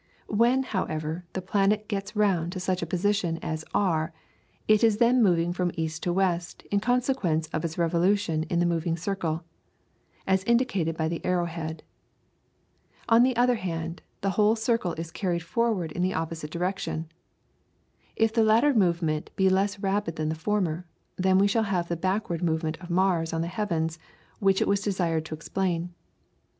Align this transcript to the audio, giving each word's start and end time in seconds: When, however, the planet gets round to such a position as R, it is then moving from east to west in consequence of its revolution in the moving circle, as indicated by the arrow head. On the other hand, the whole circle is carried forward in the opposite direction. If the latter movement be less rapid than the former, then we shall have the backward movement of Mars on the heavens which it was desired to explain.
When, 0.25 0.63
however, 0.63 1.25
the 1.33 1.43
planet 1.43 1.87
gets 1.87 2.15
round 2.15 2.53
to 2.53 2.59
such 2.59 2.81
a 2.81 2.87
position 2.87 3.37
as 3.43 3.63
R, 3.71 4.11
it 4.67 4.83
is 4.83 4.97
then 4.97 5.21
moving 5.21 5.53
from 5.53 5.69
east 5.77 6.01
to 6.01 6.11
west 6.11 6.63
in 6.71 6.79
consequence 6.79 7.47
of 7.49 7.63
its 7.63 7.77
revolution 7.77 8.41
in 8.49 8.59
the 8.59 8.65
moving 8.65 8.97
circle, 8.97 9.43
as 10.25 10.43
indicated 10.45 10.97
by 10.97 11.07
the 11.07 11.23
arrow 11.23 11.45
head. 11.45 11.83
On 13.09 13.21
the 13.21 13.35
other 13.37 13.53
hand, 13.57 14.01
the 14.21 14.31
whole 14.31 14.55
circle 14.55 14.93
is 14.93 15.11
carried 15.11 15.43
forward 15.43 15.91
in 15.91 16.01
the 16.01 16.15
opposite 16.15 16.49
direction. 16.49 17.07
If 18.15 18.33
the 18.33 18.41
latter 18.43 18.73
movement 18.73 19.29
be 19.35 19.49
less 19.51 19.77
rapid 19.77 20.15
than 20.15 20.29
the 20.29 20.33
former, 20.33 20.87
then 21.15 21.37
we 21.37 21.45
shall 21.45 21.61
have 21.69 21.89
the 21.89 21.95
backward 21.95 22.41
movement 22.41 22.79
of 22.81 22.89
Mars 22.89 23.33
on 23.33 23.41
the 23.41 23.47
heavens 23.47 23.99
which 24.39 24.61
it 24.63 24.67
was 24.67 24.81
desired 24.81 25.25
to 25.25 25.35
explain. 25.35 25.93